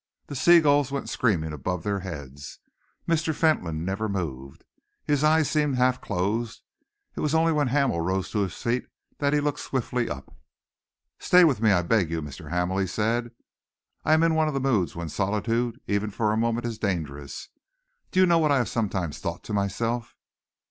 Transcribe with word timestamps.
The 0.25 0.35
sea 0.35 0.61
gulls 0.61 0.91
went 0.91 1.09
screaming 1.09 1.53
above 1.53 1.83
their 1.83 1.99
heads. 1.99 2.57
Mr. 3.07 3.35
Fentolin 3.35 3.85
never 3.85 4.09
moved. 4.09 4.63
His 5.05 5.23
eyes 5.23 5.47
seemed 5.47 5.75
half 5.75 6.01
closed. 6.01 6.63
It 7.15 7.19
was 7.19 7.35
only 7.35 7.51
when 7.51 7.67
Hamel 7.67 8.01
rose 8.01 8.31
to 8.31 8.39
his 8.39 8.55
feet 8.55 8.87
that 9.19 9.31
he 9.31 9.39
looked 9.39 9.59
swiftly 9.59 10.09
up. 10.09 10.35
"Stay 11.19 11.43
with 11.43 11.61
me, 11.61 11.71
I 11.71 11.83
beg 11.83 12.09
you, 12.09 12.19
Mr. 12.23 12.49
Hamel," 12.49 12.79
he 12.79 12.87
said. 12.87 13.29
"I 14.03 14.13
am 14.13 14.23
in 14.23 14.33
one 14.33 14.47
of 14.47 14.55
the 14.55 14.59
moods 14.59 14.95
when 14.95 15.07
solitude, 15.07 15.79
even 15.85 16.09
for 16.09 16.33
a 16.33 16.35
moment, 16.35 16.65
is 16.65 16.79
dangerous. 16.79 17.49
Do 18.09 18.19
you 18.19 18.25
know 18.25 18.39
what 18.39 18.51
I 18.51 18.57
have 18.57 18.69
sometimes 18.69 19.19
thought 19.19 19.43
to 19.43 19.53
myself?" 19.53 20.15